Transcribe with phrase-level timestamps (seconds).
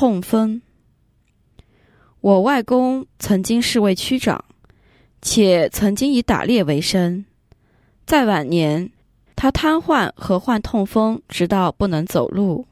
[0.00, 0.62] 痛风。
[2.22, 4.42] 我外公曾经是位区长，
[5.20, 7.26] 且曾经以打猎为生。
[8.06, 8.90] 在晚年，
[9.36, 12.64] 他瘫痪和患痛风，直到不能走路。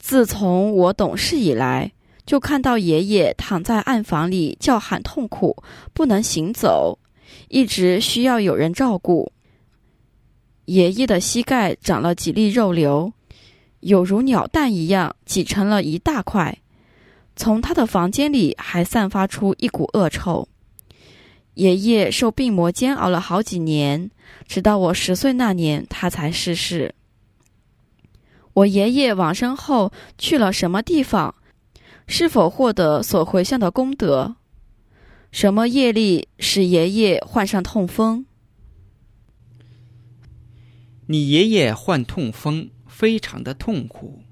[0.00, 1.92] 自从我懂事以来，
[2.26, 6.98] 就看到爷爷躺在暗房里叫喊痛苦，不能行走，
[7.46, 9.30] 一直需要有人照顾。
[10.64, 13.12] 爷爷的膝盖长了几粒肉瘤，
[13.82, 16.58] 有如鸟蛋一样挤成了一大块。
[17.36, 20.48] 从他的房间里还散发出一股恶臭。
[21.54, 24.10] 爷爷受病魔煎熬了好几年，
[24.46, 26.94] 直到我十岁那年，他才逝世。
[28.54, 31.34] 我爷爷往生后去了什么地方？
[32.06, 34.36] 是否获得所回向的功德？
[35.30, 38.26] 什么业力使爷爷患上痛风？
[41.06, 44.22] 你爷爷患痛风，非常的痛苦，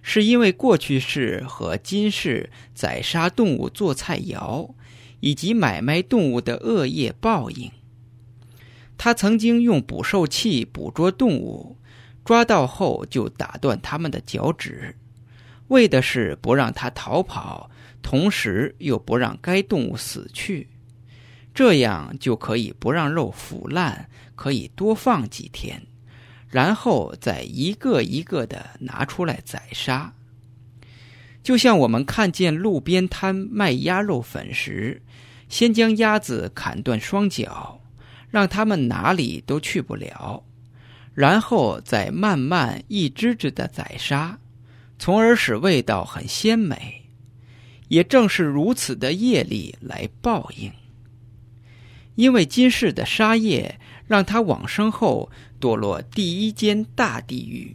[0.00, 4.74] 是因为过去世和今世宰杀动物做菜肴，
[5.20, 7.70] 以及买卖动物的恶业报应。
[8.96, 11.76] 他曾经用捕兽器捕捉动物，
[12.24, 14.96] 抓到后就打断它们的脚趾，
[15.68, 17.70] 为的是不让它逃跑，
[18.00, 20.68] 同时又不让该动物死去，
[21.52, 25.82] 这样就可以不让肉腐烂，可以多放几天。
[26.52, 30.12] 然后再一个一个的拿出来宰杀，
[31.42, 35.00] 就像我们看见路边摊卖鸭肉粉时，
[35.48, 37.80] 先将鸭子砍断双脚，
[38.30, 40.44] 让它们哪里都去不了，
[41.14, 44.38] 然后再慢慢一只只的宰杀，
[44.98, 47.02] 从而使味道很鲜美。
[47.88, 50.70] 也正是如此的业力来报应，
[52.14, 53.78] 因为今世的杀业。
[54.08, 57.74] 让他往生后堕落第一间大地狱，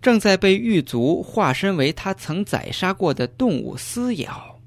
[0.00, 4.60] 正在被狱卒化身为他曾宰杀过的动物撕咬。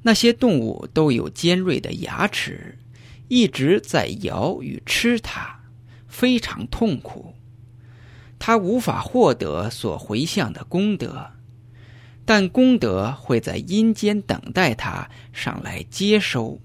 [0.00, 2.78] 那些动物都有尖锐的牙齿，
[3.26, 5.60] 一直在咬与吃它，
[6.06, 7.34] 非常痛苦。
[8.38, 11.32] 他无法获得所回向的功德，
[12.24, 16.58] 但功德会在阴间等待他上来接收。